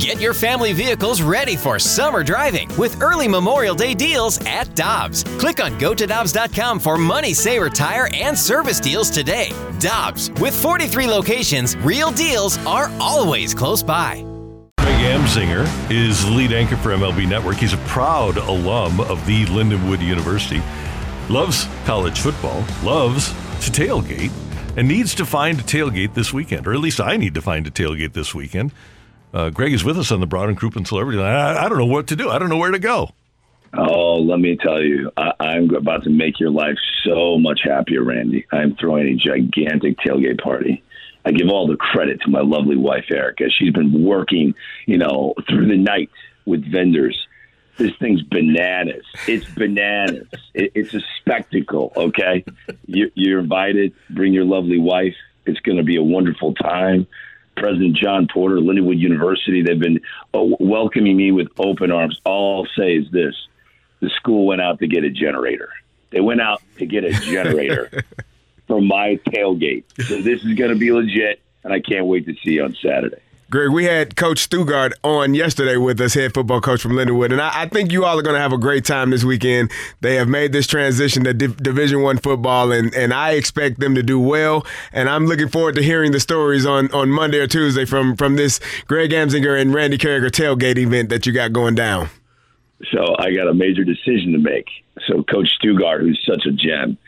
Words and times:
Get 0.00 0.18
your 0.18 0.32
family 0.32 0.72
vehicles 0.72 1.20
ready 1.20 1.56
for 1.56 1.78
summer 1.78 2.24
driving 2.24 2.74
with 2.78 3.02
early 3.02 3.28
Memorial 3.28 3.74
Day 3.74 3.92
deals 3.92 4.40
at 4.46 4.74
Dobbs. 4.74 5.24
Click 5.38 5.62
on 5.62 5.78
gotodobbs.com 5.78 6.80
for 6.80 6.96
money 6.96 7.34
saver 7.34 7.68
tire 7.68 8.08
and 8.14 8.36
service 8.36 8.80
deals 8.80 9.10
today. 9.10 9.52
Dobbs, 9.78 10.30
with 10.40 10.58
43 10.58 11.06
locations, 11.06 11.76
real 11.76 12.10
deals 12.12 12.56
are 12.64 12.90
always 12.98 13.52
close 13.52 13.82
by. 13.82 14.24
Greg 14.78 15.20
Amsinger 15.20 15.68
is 15.90 16.26
lead 16.30 16.54
anchor 16.54 16.78
for 16.78 16.96
MLB 16.96 17.28
Network. 17.28 17.56
He's 17.56 17.74
a 17.74 17.84
proud 17.86 18.38
alum 18.38 19.00
of 19.00 19.26
the 19.26 19.44
Lindenwood 19.44 20.00
University. 20.02 20.62
Loves 21.28 21.68
college 21.84 22.20
football, 22.20 22.64
loves 22.82 23.34
to 23.66 23.70
tailgate, 23.70 24.32
and 24.78 24.88
needs 24.88 25.14
to 25.16 25.26
find 25.26 25.60
a 25.60 25.62
tailgate 25.62 26.14
this 26.14 26.32
weekend, 26.32 26.66
or 26.66 26.72
at 26.72 26.80
least 26.80 27.00
I 27.00 27.18
need 27.18 27.34
to 27.34 27.42
find 27.42 27.66
a 27.66 27.70
tailgate 27.70 28.14
this 28.14 28.34
weekend. 28.34 28.72
Uh, 29.32 29.50
Greg 29.50 29.72
is 29.72 29.84
with 29.84 29.98
us 29.98 30.10
on 30.10 30.20
the 30.20 30.26
Brown 30.26 30.48
and 30.48 30.58
Crouppen 30.58 30.86
Celebrity. 30.86 31.20
I, 31.20 31.64
I, 31.64 31.68
don't 31.68 31.78
know 31.78 31.86
what 31.86 32.08
to 32.08 32.16
do. 32.16 32.30
I 32.30 32.38
don't 32.38 32.48
know 32.48 32.56
where 32.56 32.70
to 32.70 32.78
go. 32.78 33.10
Oh, 33.76 34.16
let 34.16 34.40
me 34.40 34.56
tell 34.56 34.82
you, 34.82 35.12
I, 35.16 35.32
I'm 35.38 35.72
about 35.74 36.02
to 36.04 36.10
make 36.10 36.40
your 36.40 36.50
life 36.50 36.76
so 37.04 37.38
much 37.38 37.60
happier, 37.64 38.02
Randy. 38.02 38.44
I'm 38.50 38.74
throwing 38.74 39.06
a 39.06 39.14
gigantic 39.14 39.98
tailgate 39.98 40.42
party. 40.42 40.82
I 41.24 41.32
give 41.32 41.48
all 41.48 41.68
the 41.68 41.76
credit 41.76 42.20
to 42.22 42.30
my 42.30 42.40
lovely 42.40 42.76
wife, 42.76 43.04
Erica. 43.10 43.50
She's 43.50 43.72
been 43.72 44.04
working, 44.04 44.54
you 44.86 44.98
know, 44.98 45.34
through 45.48 45.68
the 45.68 45.76
night 45.76 46.10
with 46.44 46.64
vendors. 46.70 47.26
This 47.76 47.92
thing's 48.00 48.22
bananas. 48.22 49.04
It's 49.28 49.46
bananas. 49.54 50.26
It, 50.54 50.72
it's 50.74 50.94
a 50.94 51.00
spectacle, 51.20 51.92
okay? 51.96 52.44
You, 52.86 53.10
you're 53.14 53.40
invited. 53.40 53.92
Bring 54.08 54.32
your 54.32 54.44
lovely 54.44 54.78
wife. 54.78 55.14
It's 55.46 55.60
going 55.60 55.78
to 55.78 55.84
be 55.84 55.96
a 55.96 56.02
wonderful 56.02 56.54
time. 56.54 57.06
President 57.60 57.96
John 57.96 58.26
Porter, 58.26 58.56
Lindenwood 58.56 58.98
University. 58.98 59.62
They've 59.62 59.78
been 59.78 60.00
uh, 60.34 60.42
welcoming 60.58 61.16
me 61.16 61.30
with 61.30 61.48
open 61.58 61.92
arms. 61.92 62.20
All 62.24 62.62
I'll 62.62 62.70
say 62.76 62.96
is 62.96 63.10
this 63.12 63.34
the 64.00 64.08
school 64.10 64.46
went 64.46 64.62
out 64.62 64.78
to 64.80 64.86
get 64.86 65.04
a 65.04 65.10
generator. 65.10 65.68
They 66.10 66.20
went 66.20 66.40
out 66.40 66.62
to 66.78 66.86
get 66.86 67.04
a 67.04 67.12
generator 67.12 68.02
for 68.66 68.80
my 68.80 69.16
tailgate. 69.26 69.84
So 70.02 70.22
this 70.22 70.42
is 70.42 70.54
going 70.54 70.70
to 70.70 70.78
be 70.78 70.90
legit, 70.90 71.40
and 71.62 71.72
I 71.72 71.80
can't 71.80 72.06
wait 72.06 72.26
to 72.26 72.34
see 72.42 72.52
you 72.52 72.64
on 72.64 72.74
Saturday. 72.82 73.20
Greg, 73.50 73.70
we 73.70 73.84
had 73.84 74.14
Coach 74.14 74.48
Stugart 74.48 74.92
on 75.02 75.34
yesterday 75.34 75.76
with 75.76 76.00
us, 76.00 76.14
head 76.14 76.32
football 76.32 76.60
coach 76.60 76.80
from 76.80 76.92
Lindenwood, 76.92 77.32
and 77.32 77.42
I, 77.42 77.62
I 77.62 77.68
think 77.68 77.90
you 77.90 78.04
all 78.04 78.16
are 78.16 78.22
going 78.22 78.36
to 78.36 78.40
have 78.40 78.52
a 78.52 78.58
great 78.58 78.84
time 78.84 79.10
this 79.10 79.24
weekend. 79.24 79.72
They 80.02 80.14
have 80.14 80.28
made 80.28 80.52
this 80.52 80.68
transition 80.68 81.24
to 81.24 81.34
Div- 81.34 81.56
Division 81.56 82.00
One 82.02 82.18
football, 82.18 82.70
and, 82.70 82.94
and 82.94 83.12
I 83.12 83.32
expect 83.32 83.80
them 83.80 83.96
to 83.96 84.04
do 84.04 84.20
well. 84.20 84.64
And 84.92 85.08
I'm 85.08 85.26
looking 85.26 85.48
forward 85.48 85.74
to 85.74 85.82
hearing 85.82 86.12
the 86.12 86.20
stories 86.20 86.64
on, 86.64 86.92
on 86.92 87.10
Monday 87.10 87.38
or 87.38 87.48
Tuesday 87.48 87.84
from 87.84 88.14
from 88.14 88.36
this 88.36 88.60
Greg 88.86 89.10
Amsinger 89.10 89.60
and 89.60 89.74
Randy 89.74 89.98
Karraker 89.98 90.30
tailgate 90.30 90.78
event 90.78 91.08
that 91.08 91.26
you 91.26 91.32
got 91.32 91.52
going 91.52 91.74
down. 91.74 92.08
So 92.92 93.16
I 93.18 93.34
got 93.34 93.48
a 93.48 93.54
major 93.54 93.82
decision 93.82 94.32
to 94.32 94.38
make. 94.38 94.68
So 95.08 95.24
Coach 95.24 95.48
Stugart, 95.60 96.02
who's 96.02 96.24
such 96.24 96.46
a 96.46 96.52
gem, 96.52 96.98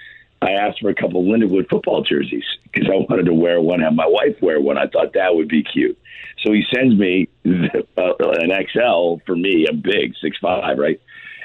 I 0.43 0.53
asked 0.53 0.81
for 0.81 0.91
a 0.91 0.95
couple 0.95 1.21
of 1.21 1.27
Lindenwood 1.27 1.69
football 1.71 2.03
jerseys 2.03 2.45
because 2.65 2.89
I 2.89 2.97
wanted 3.09 3.27
to 3.27 3.35
wear 3.35 3.61
one, 3.61 3.81
have 3.81 3.95
my 3.95 4.07
wife 4.07 4.37
wear 4.43 4.61
one. 4.61 4.77
I 4.77 4.89
thought 4.89 5.13
that 5.15 5.35
would 5.35 5.49
be 5.49 5.63
cute. 5.63 5.97
So 6.45 6.53
he 6.53 6.65
sends 6.75 6.99
me 6.99 7.29
uh, 7.47 8.15
an 8.19 8.51
XL 8.51 9.25
for 9.25 9.37
me. 9.37 9.67
I'm 9.69 9.81
big, 9.81 10.15
six 10.21 10.37
five, 10.43 10.79
right? 10.79 11.01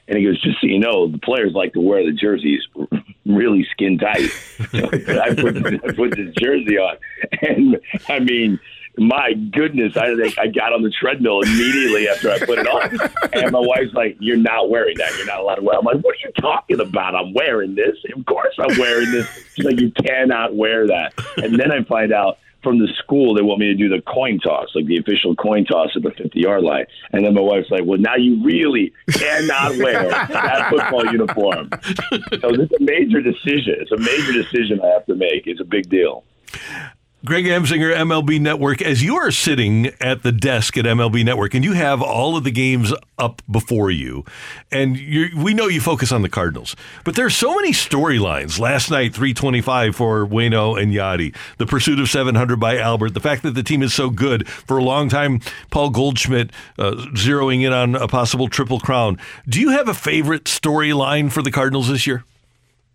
And 0.08 0.18
he 0.18 0.24
goes, 0.24 0.42
just 0.42 0.62
so 0.62 0.68
you 0.68 0.80
know, 0.80 1.12
the 1.12 1.20
players 1.20 1.52
like 1.54 1.74
to 1.74 1.82
wear 1.82 2.04
the 2.06 2.14
jerseys 2.14 2.62
really 3.26 3.68
skin 3.72 3.98
tight. 3.98 4.30
So 4.72 4.90
I 4.90 5.34
put 5.34 5.58
I 5.66 5.94
put 5.94 6.16
this 6.16 6.34
jersey 6.40 6.78
on, 6.78 6.98
and 7.42 7.80
I 8.10 8.20
mean, 8.20 8.60
my 8.98 9.34
goodness, 9.34 9.96
I 9.96 10.16
think 10.16 10.38
I 10.40 10.48
got 10.48 10.74
on 10.74 10.82
the 10.82 10.90
treadmill 10.90 11.42
immediately 11.42 12.08
after 12.10 12.32
I 12.32 12.40
put 12.40 12.60
it 12.60 12.68
on. 12.68 13.10
And 13.34 13.52
my 13.52 13.60
wife's 13.60 13.94
like, 13.94 14.18
You're 14.20 14.38
not 14.38 14.70
wearing 14.70 14.98
that. 14.98 15.16
You're 15.18 15.28
not 15.28 15.40
allowed 15.40 15.56
to 15.56 15.64
wear 15.64 15.76
it. 15.76 15.80
I'm 15.80 15.86
like, 15.86 16.04
What 16.04 16.16
are 16.16 16.28
you 16.28 16.32
talking 16.40 16.80
about? 16.80 17.16
I'm 17.16 17.34
wearing 17.34 17.76
this. 17.76 17.96
Of 18.16 18.26
course 18.26 18.56
I'm 18.58 18.78
wearing 18.78 19.12
this. 19.12 19.28
She's 19.56 19.66
like, 19.66 19.80
You 19.80 19.92
cannot 19.92 20.56
wear 20.56 20.88
that. 20.88 21.14
And 21.38 21.60
then 21.60 21.72
I 21.72 21.84
find 21.84 22.12
out 22.12 22.40
from 22.64 22.80
the 22.80 22.88
school 22.98 23.34
they 23.34 23.42
want 23.42 23.60
me 23.60 23.68
to 23.68 23.76
do 23.76 23.88
the 23.88 24.02
coin 24.02 24.40
toss, 24.40 24.70
like 24.76 24.86
the 24.88 24.98
official 24.98 25.36
coin 25.36 25.64
toss 25.66 25.90
at 25.96 26.02
the 26.02 26.12
50 26.12 26.40
yard 26.40 26.64
line. 26.64 26.86
And 27.12 27.24
then 27.24 27.34
my 27.34 27.42
wife's 27.42 27.70
like, 27.70 27.84
Well, 27.86 28.00
now 28.00 28.16
you 28.16 28.44
really 28.44 28.94
cannot 29.12 29.78
wear 29.78 30.10
that 30.10 30.70
football 30.70 31.06
uniform. 31.06 31.70
So 32.42 32.50
is 32.50 32.72
a 32.72 32.82
major 32.82 33.22
decision. 33.22 33.76
It's 33.80 33.92
a 33.92 33.98
major 33.98 34.34
decision 34.34 34.82
I 34.82 34.88
have 34.88 35.06
to 35.06 35.16
make. 35.16 35.46
It's 35.46 35.62
a 35.62 35.66
big 35.66 35.90
deal. 35.90 36.24
Greg 37.28 37.44
Amsinger, 37.44 37.94
MLB 37.94 38.40
Network, 38.40 38.82
as 38.82 39.04
you 39.04 39.18
are 39.18 39.32
sitting 39.32 39.88
at 40.00 40.24
the 40.24 40.32
desk 40.32 40.78
at 40.78 40.86
MLB 40.86 41.26
Network 41.26 41.54
and 41.54 41.62
you 41.62 41.74
have 41.74 42.02
all 42.02 42.38
of 42.38 42.46
the 42.46 42.52
games 42.52 42.94
up 43.18 43.42
before 43.52 43.92
you, 43.92 44.24
and 44.72 44.94
we 44.96 45.54
know 45.54 45.68
you 45.68 45.82
focus 45.82 46.14
on 46.14 46.22
the 46.22 46.30
Cardinals, 46.30 46.74
but 47.04 47.16
there's 47.16 47.36
so 47.36 47.54
many 47.54 47.74
storylines. 47.74 48.60
Last 48.60 48.90
night, 48.90 49.14
325 49.14 49.94
for 49.94 50.26
Wayno 50.26 50.82
and 50.82 50.94
Yadi, 50.94 51.36
the 51.58 51.66
pursuit 51.66 52.00
of 52.00 52.08
700 52.08 52.62
by 52.62 52.78
Albert, 52.78 53.14
the 53.14 53.20
fact 53.20 53.44
that 53.44 53.56
the 53.56 53.64
team 53.64 53.84
is 53.84 53.94
so 53.94 54.10
good. 54.10 54.48
For 54.48 54.78
a 54.78 54.84
long 54.84 55.10
time, 55.10 55.42
Paul 55.70 55.90
Goldschmidt 55.90 56.52
uh, 56.80 56.92
zeroing 57.14 57.62
in 57.66 57.74
on 57.74 57.96
a 57.96 58.08
possible 58.08 58.48
triple 58.48 58.80
crown. 58.80 59.18
Do 59.50 59.60
you 59.60 59.72
have 59.72 59.90
a 59.90 59.94
favorite 59.94 60.46
storyline 60.46 61.30
for 61.30 61.42
the 61.42 61.52
Cardinals 61.52 61.90
this 61.90 62.08
year? 62.08 62.24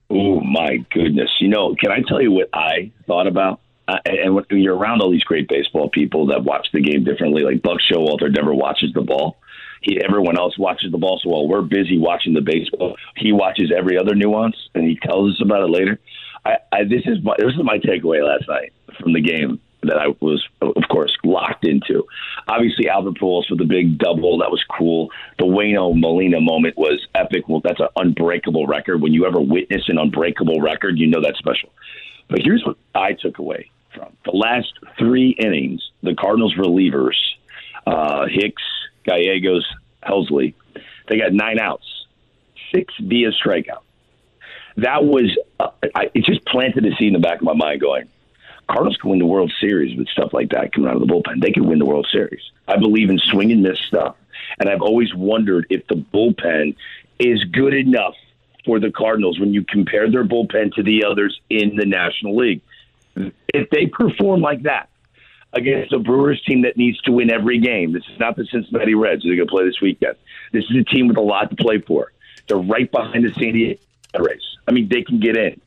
Oh, 0.09 0.41
my 0.41 0.79
goodness. 0.91 1.31
You 1.39 1.49
know, 1.49 1.75
can 1.75 1.91
I 1.91 2.01
tell 2.09 2.23
you 2.23 2.33
what 2.33 2.49
I 2.55 2.91
thought 3.07 3.27
about? 3.27 3.61
Uh, 3.93 3.99
and 4.07 4.35
when 4.35 4.45
you're 4.51 4.77
around 4.77 5.03
all 5.03 5.11
these 5.11 5.25
great 5.25 5.49
baseball 5.49 5.91
people 5.91 6.27
that 6.27 6.45
watch 6.45 6.69
the 6.73 6.81
game 6.81 7.05
differently, 7.05 7.43
like 7.43 7.63
Buck 7.63 7.79
Showalter 7.81 8.35
never 8.35 8.55
watches 8.55 8.93
the 8.95 9.03
ball. 9.03 9.37
He, 9.83 10.01
everyone 10.03 10.39
else 10.39 10.57
watches 10.57 10.93
the 10.93 10.99
ball. 10.99 11.21
So 11.23 11.31
while 11.31 11.49
we're 11.49 11.63
busy 11.63 11.99
watching 11.99 12.35
the 12.35 12.41
baseball, 12.41 12.97
he 13.17 13.33
watches 13.33 13.73
every 13.77 13.99
other 13.99 14.15
nuance 14.15 14.57
and 14.75 14.85
he 14.85 14.97
tells 14.97 15.33
us 15.33 15.41
about 15.43 15.63
it 15.63 15.71
later. 15.71 15.99
I, 16.45 16.57
I 16.73 16.85
this 16.85 17.03
is 17.05 17.23
my 17.23 17.35
this 17.39 17.55
is 17.55 17.63
my 17.63 17.79
takeaway 17.79 18.25
last 18.27 18.49
night 18.49 18.73
from 19.01 19.13
the 19.13 19.21
game 19.21 19.61
that 19.83 19.99
I 19.99 20.09
was, 20.21 20.43
of 20.61 20.89
course, 20.89 21.17
locked 21.25 21.67
into. 21.67 22.07
Obviously, 22.47 22.89
Albert 22.89 23.19
Pujols 23.21 23.51
with 23.51 23.59
the 23.59 23.65
big 23.65 23.99
double 23.99 24.39
that 24.39 24.51
was 24.51 24.65
cool. 24.79 25.11
The 25.39 25.45
Wayno 25.45 25.99
Molina 25.99 26.41
moment 26.41 26.77
was 26.77 27.05
epic. 27.17 27.49
Well, 27.49 27.61
that's 27.63 27.81
an 27.81 27.89
unbreakable 27.97 28.67
record. 28.69 29.03
When 29.03 29.13
you 29.13 29.27
ever 29.27 29.41
witness 29.41 29.89
an 29.89 29.99
unbreakable 29.99 30.61
record, 30.61 30.99
you 30.99 31.09
know 31.09 31.21
that's 31.21 31.39
special. 31.39 31.71
But 32.29 32.41
here's 32.43 32.65
what 32.65 32.77
I 32.95 33.13
took 33.13 33.39
away 33.39 33.72
from 33.95 34.17
the 34.25 34.33
last 34.33 34.73
three 34.99 35.31
innings. 35.31 35.83
The 36.03 36.15
Cardinals 36.15 36.55
relievers, 36.55 37.17
uh, 37.87 38.27
Hicks, 38.27 38.63
Gallegos, 39.05 39.67
Helsley, 40.03 40.55
they 41.09 41.19
got 41.19 41.33
nine 41.33 41.59
outs, 41.59 42.07
six 42.75 42.95
via 43.01 43.31
strikeout. 43.33 43.83
That 44.77 45.05
was 45.05 45.37
uh, 45.61 45.71
I, 45.95 46.11
it. 46.15 46.25
Just 46.25 46.45
planted 46.47 46.87
a 46.87 46.97
seed 46.97 47.09
in 47.09 47.13
the 47.13 47.19
back 47.19 47.37
of 47.37 47.43
my 47.43 47.55
mind, 47.55 47.81
going, 47.81 48.09
Cardinals 48.69 48.97
can 48.97 49.11
win 49.11 49.19
the 49.19 49.27
World 49.27 49.53
Series 49.61 49.97
with 49.99 50.09
stuff 50.09 50.33
like 50.33 50.51
that 50.51 50.73
coming 50.73 50.89
out 50.89 50.97
of 50.97 51.07
the 51.07 51.13
bullpen. 51.13 51.43
They 51.43 51.51
can 51.51 51.67
win 51.67 51.79
the 51.79 51.85
World 51.85 52.09
Series. 52.11 52.43
I 52.67 52.79
believe 52.79 53.11
in 53.11 53.19
swing 53.19 53.53
and 53.53 53.63
miss 53.63 53.79
stuff, 53.81 54.17
and 54.59 54.69
I've 54.69 54.83
always 54.83 55.15
wondered 55.15 55.67
if 55.69 55.87
the 55.89 55.97
bullpen 55.97 56.77
is 57.19 57.45
good 57.45 57.75
enough 57.75 58.15
for 58.65 58.81
the 58.81 58.91
Cardinals 58.91 59.39
when 59.39 59.53
you 59.53 59.65
compare 59.65 60.11
their 60.11 60.25
bullpen 60.25 60.73
to 60.75 60.83
the 60.83 61.05
others 61.05 61.39
in 61.51 61.77
the 61.77 61.85
National 61.85 62.37
League. 62.37 62.63
If 63.17 63.71
they 63.71 63.87
perform 63.87 64.41
like 64.41 64.63
that 64.63 64.89
against 65.53 65.93
a 65.93 65.99
Brewers 65.99 66.43
team 66.43 66.63
that 66.63 66.77
needs 66.77 67.01
to 67.03 67.13
win 67.13 67.31
every 67.31 67.59
game, 67.59 67.93
this 67.93 68.05
is 68.13 68.19
not 68.19 68.37
the 68.37 68.47
Cincinnati 68.47 68.95
Reds 68.95 69.23
who 69.23 69.33
are 69.33 69.37
going 69.37 69.49
to 69.49 69.51
play 69.51 69.65
this 69.65 69.81
weekend. 69.81 70.17
This 70.53 70.65
is 70.65 70.77
a 70.77 70.85
team 70.85 71.09
with 71.09 71.17
a 71.17 71.23
lot 71.23 71.51
to 71.51 71.57
play 71.57 71.81
for. 71.81 72.13
They're 72.49 72.57
right 72.59 72.91
behind 72.91 73.25
the 73.25 73.33
San 73.35 73.53
Diego 73.53 73.81
Rays. 74.19 74.43
I 74.67 74.73
mean, 74.73 74.89
they 74.89 75.03
can 75.03 75.21
get 75.21 75.37
in. 75.37 75.61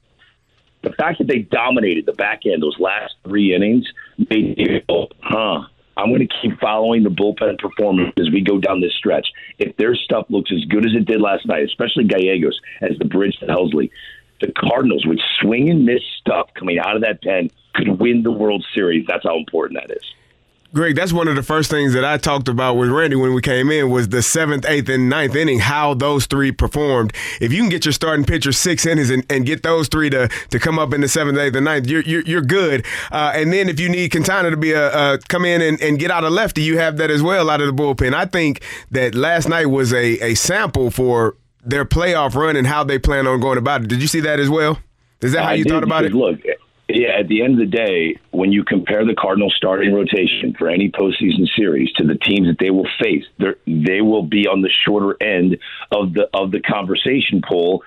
The 0.81 0.91
fact 0.91 1.17
that 1.17 1.27
they 1.27 1.39
dominated 1.39 2.05
the 2.05 2.13
back 2.13 2.45
end 2.45 2.61
those 2.61 2.79
last 2.79 3.15
three 3.23 3.55
innings 3.55 3.85
made 4.17 4.57
me 4.57 4.83
go, 4.87 5.09
huh, 5.19 5.63
I'm 5.97 6.09
going 6.09 6.27
to 6.27 6.35
keep 6.41 6.59
following 6.59 7.03
the 7.03 7.09
bullpen 7.09 7.57
performance 7.57 8.13
as 8.19 8.29
we 8.29 8.41
go 8.41 8.59
down 8.59 8.81
this 8.81 8.93
stretch. 8.93 9.27
If 9.57 9.75
their 9.77 9.95
stuff 9.95 10.27
looks 10.29 10.51
as 10.51 10.63
good 10.65 10.85
as 10.85 10.93
it 10.93 11.05
did 11.05 11.21
last 11.21 11.45
night, 11.47 11.63
especially 11.63 12.03
Gallegos 12.03 12.59
as 12.81 12.97
the 12.99 13.05
bridge 13.05 13.37
to 13.39 13.47
Helsley, 13.47 13.89
the 14.41 14.51
Cardinals 14.51 15.05
with 15.05 15.19
swing 15.41 15.69
and 15.69 15.85
miss 15.85 16.01
stuff 16.19 16.49
coming 16.53 16.79
out 16.79 16.95
of 16.95 17.01
that 17.01 17.21
pen 17.21 17.49
could 17.73 17.99
win 17.99 18.23
the 18.23 18.31
World 18.31 18.65
Series. 18.73 19.05
That's 19.07 19.23
how 19.23 19.37
important 19.37 19.79
that 19.81 19.95
is. 19.95 20.03
Greg, 20.73 20.93
that's 20.97 21.13
one 21.13 21.29
of 21.29 21.37
the 21.37 21.43
first 21.43 21.71
things 21.71 21.93
that 21.93 22.03
I 22.03 22.17
talked 22.17 22.49
about 22.49 22.73
with 22.73 22.89
Randy 22.89 23.15
when 23.15 23.33
we 23.33 23.41
came 23.41 23.71
in 23.71 23.89
was 23.89 24.09
the 24.09 24.21
seventh, 24.21 24.65
eighth, 24.67 24.89
and 24.89 25.07
ninth 25.07 25.33
inning, 25.33 25.59
how 25.59 25.93
those 25.93 26.25
three 26.25 26.51
performed. 26.51 27.13
If 27.39 27.53
you 27.53 27.59
can 27.59 27.69
get 27.69 27.85
your 27.85 27.93
starting 27.93 28.25
pitcher 28.25 28.51
six 28.51 28.85
innings 28.85 29.09
and, 29.09 29.25
and 29.29 29.45
get 29.45 29.63
those 29.63 29.87
three 29.87 30.09
to, 30.09 30.27
to 30.27 30.59
come 30.59 30.77
up 30.77 30.93
in 30.93 30.99
the 30.99 31.07
seventh, 31.07 31.37
eighth, 31.37 31.55
and 31.55 31.63
ninth, 31.63 31.87
you're, 31.87 32.01
you're, 32.01 32.23
you're 32.23 32.41
good. 32.41 32.85
Uh, 33.09 33.31
and 33.33 33.53
then 33.53 33.69
if 33.69 33.79
you 33.79 33.87
need 33.87 34.11
Quintana 34.11 34.49
to 34.49 34.57
be 34.57 34.73
a, 34.73 35.17
come 35.29 35.45
in 35.45 35.61
and, 35.61 35.79
and 35.81 35.97
get 35.97 36.11
out 36.11 36.25
of 36.25 36.33
lefty, 36.33 36.61
you 36.61 36.77
have 36.77 36.97
that 36.97 37.09
as 37.09 37.23
well 37.23 37.49
out 37.49 37.61
of 37.61 37.73
the 37.73 37.81
bullpen. 37.81 38.13
I 38.13 38.25
think 38.25 38.61
that 38.91 39.15
last 39.15 39.47
night 39.47 39.67
was 39.67 39.93
a, 39.93 40.19
a 40.19 40.35
sample 40.35 40.91
for 40.91 41.37
their 41.65 41.85
playoff 41.85 42.35
run 42.35 42.55
and 42.55 42.67
how 42.67 42.83
they 42.83 42.99
plan 42.99 43.27
on 43.27 43.39
going 43.39 43.57
about 43.57 43.83
it. 43.83 43.87
Did 43.87 44.01
you 44.01 44.07
see 44.07 44.21
that 44.21 44.39
as 44.39 44.49
well? 44.49 44.79
Is 45.21 45.33
that 45.33 45.43
how 45.43 45.51
you 45.51 45.63
thought 45.63 45.83
about 45.83 46.05
it? 46.05 46.13
Look, 46.13 46.39
Yeah, 46.87 47.17
at 47.19 47.27
the 47.27 47.41
end 47.41 47.53
of 47.53 47.59
the 47.59 47.77
day, 47.77 48.19
when 48.31 48.51
you 48.51 48.63
compare 48.63 49.03
the 49.05 49.15
Cardinals 49.15 49.55
starting 49.57 49.93
rotation 49.93 50.53
for 50.57 50.69
any 50.69 50.91
postseason 50.91 51.47
series 51.57 51.91
to 51.93 52.05
the 52.05 52.15
teams 52.15 52.47
that 52.47 52.57
they 52.59 52.69
will 52.69 52.87
face, 53.01 53.25
they 53.65 54.01
will 54.01 54.23
be 54.23 54.47
on 54.47 54.61
the 54.61 54.69
shorter 54.69 55.17
end 55.21 55.57
of 55.91 56.13
the 56.13 56.29
of 56.33 56.51
the 56.51 56.59
conversation 56.59 57.41
poll 57.47 57.83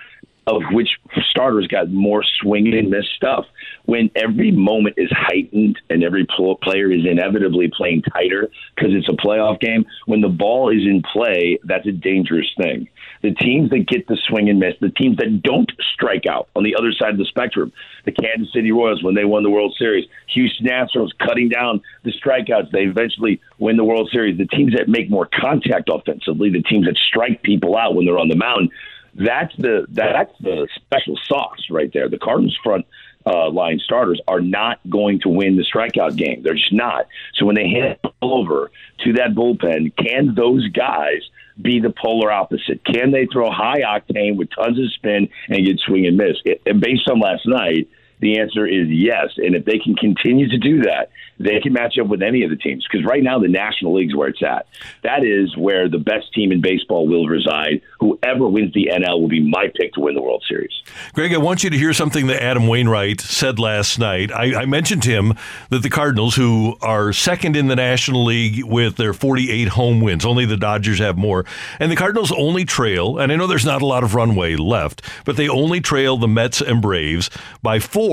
of 0.49 0.63
which 0.73 0.89
starters 1.29 1.67
got 1.67 1.91
more 1.91 2.25
swing 2.41 2.73
and 2.75 2.91
miss 2.91 3.05
stuff. 3.17 3.45
When 3.85 4.11
every 4.17 4.51
moment 4.51 4.95
is 4.97 5.11
heightened 5.13 5.79
and 5.91 6.03
every 6.03 6.27
player 6.63 6.91
is 6.91 7.05
inevitably 7.05 7.71
playing 7.77 8.03
tighter 8.03 8.49
because 8.75 8.93
it's 8.95 9.09
a 9.09 9.13
playoff 9.13 9.61
game, 9.61 9.85
when 10.07 10.23
the 10.23 10.29
ball 10.29 10.71
is 10.71 10.83
in 10.85 11.03
play, 11.13 11.59
that's 11.65 11.87
a 11.87 11.93
dangerous 11.93 12.51
thing. 12.57 12.89
The 13.23 13.33
teams 13.33 13.71
that 13.71 13.87
get 13.87 14.07
the 14.07 14.17
swing 14.29 14.49
and 14.49 14.59
miss, 14.59 14.75
the 14.81 14.91
teams 14.91 15.17
that 15.17 15.43
don't 15.43 15.71
strike 15.93 16.27
out 16.27 16.49
on 16.55 16.63
the 16.63 16.77
other 16.77 16.93
side 16.93 17.11
of 17.11 17.19
the 17.19 17.25
spectrum, 17.25 17.73
the 18.05 18.13
Kansas 18.13 18.53
City 18.53 18.73
Royals 18.73 19.03
when 19.03 19.15
they 19.15 19.25
won 19.25 19.43
the 19.43 19.51
World 19.51 19.75
Series, 19.79 20.09
Houston 20.29 20.67
Astros 20.67 21.11
cutting 21.19 21.49
down 21.49 21.81
the 22.05 22.13
strikeouts, 22.13 22.71
they 22.71 22.83
eventually 22.83 23.41
win 23.59 23.77
the 23.77 23.85
World 23.85 24.11
Series. 24.13 24.39
The 24.39 24.47
teams 24.47 24.75
that 24.75 24.89
make 24.89 25.11
more 25.11 25.29
contact 25.33 25.91
offensively, 25.93 26.51
the 26.51 26.63
teams 26.63 26.87
that 26.87 26.97
strike 26.97 27.43
people 27.43 27.77
out 27.77 27.95
when 27.95 28.07
they're 28.07 28.19
on 28.19 28.29
the 28.29 28.37
mound, 28.37 28.71
that's 29.15 29.55
the 29.57 29.87
that's 29.91 30.33
the 30.41 30.69
special 30.77 31.19
sauce 31.25 31.67
right 31.71 31.93
there. 31.93 32.09
The 32.09 32.19
Cardinals 32.19 32.57
front 32.63 32.87
uh, 33.27 33.51
line 33.51 33.79
starters 33.79 34.21
are 34.29 34.41
not 34.41 34.79
going 34.89 35.21
to 35.21 35.29
win 35.29 35.57
the 35.57 35.65
strikeout 35.65 36.17
game. 36.17 36.43
They're 36.43 36.55
just 36.55 36.73
not. 36.73 37.07
So 37.35 37.47
when 37.47 37.57
they 37.57 37.69
hand 37.69 37.99
over 38.23 38.71
to 39.05 39.13
that 39.15 39.35
bullpen, 39.35 39.97
can 39.97 40.35
those 40.35 40.69
guys 40.69 41.23
be 41.61 41.81
the 41.81 41.91
polar 41.91 42.31
opposite? 42.31 42.85
Can 42.85 43.11
they 43.11 43.27
throw 43.27 43.51
high 43.51 43.81
octane 43.81 44.37
with 44.37 44.49
tons 44.51 44.79
of 44.79 44.93
spin 44.93 45.29
and 45.49 45.67
get 45.67 45.79
swing 45.81 46.07
and 46.07 46.17
miss? 46.17 46.37
It, 46.45 46.63
based 46.81 47.09
on 47.11 47.21
last 47.21 47.47
night, 47.47 47.89
the 48.21 48.39
answer 48.39 48.67
is 48.67 48.89
yes. 48.89 49.29
And 49.37 49.55
if 49.55 49.65
they 49.65 49.79
can 49.79 49.95
continue 49.95 50.49
to 50.49 50.59
do 50.59 50.83
that, 50.83 51.11
they 51.39 51.61
can 51.61 51.73
match 51.73 51.99
up 51.99 52.09
with 52.09 52.23
any 52.23 52.43
of 52.43 52.51
the 52.51 52.57
teams. 52.57 52.87
Because 52.91 53.07
right 53.07 53.23
now, 53.23 53.39
the 53.39 53.49
National 53.49 53.95
League 53.95 54.11
is 54.11 54.17
where 54.17 54.29
it's 54.29 54.43
at. 54.43 54.67
That 55.03 55.25
is 55.25 55.57
where 55.57 55.89
the 55.89 55.99
best 55.99 56.33
team 56.35 56.51
in 56.53 56.61
baseball 56.61 57.07
will 57.07 57.27
reside. 57.27 57.81
Whoever 58.01 58.49
wins 58.49 58.75
the 58.75 58.91
NL 58.93 59.21
will 59.21 59.29
be 59.29 59.41
my 59.41 59.67
pick 59.75 59.93
to 59.95 60.01
win 60.01 60.15
the 60.15 60.23
World 60.23 60.45
Series. 60.49 60.73
Greg, 61.13 61.33
I 61.33 61.39
want 61.39 61.63
you 61.63 61.71
to 61.71 61.79
hear 61.79 61.93
something 61.93 62.27
that 62.27 62.43
Adam 62.43 62.67
Wainwright 62.67 63.21
said 63.21 63.59
last 63.59 63.99
night. 63.99 64.33
I, 64.33 64.63
I 64.63 64.65
mentioned 64.67 65.03
to 65.05 65.11
him 65.11 65.35
that 65.71 65.83
the 65.83 65.91
Cardinals, 65.91 66.35
who 66.35 66.77
are 66.81 67.13
second 67.13 67.57
in 67.57 67.69
the 67.69 67.77
National 67.77 68.25
League 68.25 68.65
with 68.65 68.97
their 68.97 69.13
48 69.13 69.69
home 69.69 70.01
wins, 70.01 70.25
only 70.25 70.45
the 70.45 70.57
Dodgers 70.57 70.99
have 70.99 71.17
more, 71.17 71.45
and 71.79 71.91
the 71.93 71.97
Cardinals 71.97 72.33
only 72.33 72.65
trail, 72.65 73.19
and 73.19 73.31
I 73.31 73.37
know 73.37 73.47
there's 73.47 73.65
not 73.65 73.83
a 73.83 73.87
lot 73.87 74.03
of 74.03 74.15
runway 74.15 74.57
left, 74.57 75.03
but 75.25 75.37
they 75.37 75.49
only 75.49 75.81
trail 75.81 76.17
the 76.17 76.29
Mets 76.29 76.61
and 76.61 76.83
Braves 76.83 77.31
by 77.63 77.79
four 77.79 78.08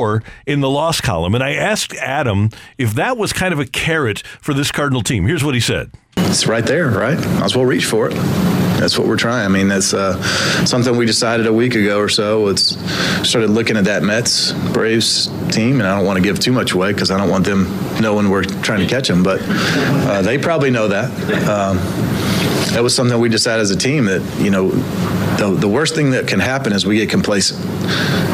in 0.45 0.59
the 0.59 0.69
loss 0.69 0.99
column. 1.01 1.33
And 1.33 1.43
I 1.43 1.53
asked 1.53 1.95
Adam 1.95 2.49
if 2.77 2.93
that 2.95 3.05
that 3.05 3.17
was 3.17 3.31
kind 3.31 3.53
of 3.53 3.59
a 3.59 3.65
carrot 3.67 4.23
for 4.41 4.55
this 4.55 4.71
Cardinal 4.71 5.03
team. 5.03 5.27
Here's 5.27 5.43
what 5.43 5.53
he 5.53 5.61
said. 5.61 5.91
It's 6.17 6.47
right 6.47 6.65
there, 6.65 6.89
right? 6.89 7.17
Might 7.17 7.43
as 7.43 7.55
well 7.55 7.65
reach 7.65 7.85
for 7.85 8.07
it. 8.07 8.13
That's 8.79 8.97
what 8.97 9.07
we're 9.07 9.15
trying. 9.15 9.45
I 9.45 9.47
mean, 9.47 9.67
that's 9.67 9.93
uh, 9.93 10.19
something 10.65 10.97
we 10.97 11.05
decided 11.05 11.45
a 11.45 11.53
week 11.53 11.75
ago 11.75 11.99
or 11.99 12.09
so. 12.09 12.47
It's 12.47 12.75
started 13.27 13.51
looking 13.51 13.77
at 13.77 13.85
that 13.85 14.01
Mets 14.01 14.53
Braves 14.73 15.27
team, 15.49 15.79
and 15.79 15.83
I 15.83 15.95
don't 15.95 16.05
want 16.05 16.17
to 16.17 16.23
give 16.23 16.39
too 16.39 16.51
much 16.51 16.73
away 16.73 16.93
because 16.93 17.11
I 17.11 17.17
don't 17.17 17.29
want 17.29 17.45
them 17.45 17.67
knowing 18.01 18.31
we're 18.31 18.43
trying 18.43 18.79
to 18.79 18.87
catch 18.87 19.07
them. 19.07 19.21
But 19.21 19.39
uh, 19.43 20.23
they 20.23 20.39
probably 20.39 20.71
know 20.71 20.87
that. 20.87 21.11
Um, 21.47 21.77
that 22.73 22.83
was 22.83 22.95
something 22.95 23.19
we 23.19 23.29
decided 23.29 23.61
as 23.61 23.71
a 23.71 23.77
team 23.77 24.05
that 24.05 24.21
you 24.39 24.49
know 24.49 24.69
the, 25.37 25.55
the 25.55 25.67
worst 25.67 25.95
thing 25.95 26.11
that 26.11 26.27
can 26.27 26.39
happen 26.39 26.73
is 26.73 26.85
we 26.85 26.97
get 26.97 27.09
complacent 27.09 27.63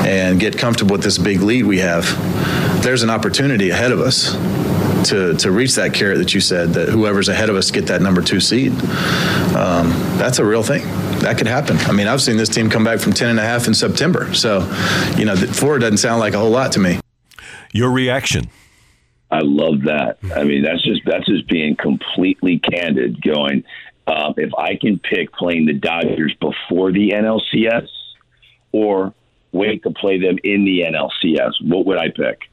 and 0.06 0.40
get 0.40 0.58
comfortable 0.58 0.94
with 0.94 1.04
this 1.04 1.18
big 1.18 1.42
lead 1.42 1.66
we 1.66 1.80
have. 1.80 2.04
There's 2.84 3.04
an 3.04 3.10
opportunity 3.10 3.70
ahead 3.70 3.92
of 3.92 4.00
us 4.00 4.34
to, 5.10 5.36
to 5.36 5.52
reach 5.52 5.76
that 5.76 5.94
carrot 5.94 6.18
that 6.20 6.34
you 6.34 6.42
said 6.42 6.70
that 6.74 6.90
whoever's 6.90 7.30
ahead 7.30 7.50
of 7.50 7.56
us 7.56 7.72
get 7.72 7.88
that 7.88 8.02
number 8.02 8.22
two 8.22 8.40
seed. 8.40 8.72
Um, 9.56 9.90
that's 10.18 10.40
a 10.40 10.46
real 10.46 10.64
thing. 10.64 10.84
That 11.20 11.38
could 11.38 11.48
happen. 11.48 11.78
I 11.80 11.92
mean, 11.92 12.08
I've 12.08 12.22
seen 12.22 12.38
this 12.38 12.50
team 12.50 12.70
come 12.70 12.84
back 12.84 13.00
from 13.00 13.14
10 13.14 13.30
and 13.30 13.40
a 13.40 13.44
half 13.44 13.68
in 13.68 13.74
September. 13.74 14.34
So, 14.34 14.60
you 15.18 15.26
know, 15.26 15.36
four 15.36 15.78
doesn't 15.80 15.98
sound 15.98 16.20
like 16.20 16.34
a 16.34 16.40
whole 16.40 16.50
lot 16.50 16.72
to 16.74 16.80
me. 16.80 17.00
Your 17.74 17.92
reaction? 17.92 18.50
I 19.30 19.40
love 19.44 19.84
that. 19.84 20.18
I 20.36 20.44
mean, 20.44 20.62
that's 20.62 20.84
just 20.84 21.02
that's 21.06 21.26
just 21.26 21.48
being 21.48 21.78
completely 21.78 22.60
candid. 22.60 23.22
Going, 23.22 23.64
um, 24.08 24.34
if 24.38 24.52
I 24.58 24.76
can 24.76 25.00
pick 25.00 25.32
playing 25.34 25.66
the 25.66 25.74
Dodgers 25.74 26.36
before 26.40 26.92
the 26.92 27.12
NLCS 27.12 27.88
or 28.72 29.14
wait 29.52 29.84
to 29.84 29.92
play 29.92 30.20
them 30.20 30.38
in 30.44 30.66
the 30.66 30.82
NLCS, 30.82 31.54
what 31.62 31.86
would 31.86 31.98
I 31.98 32.10
pick? 32.10 32.52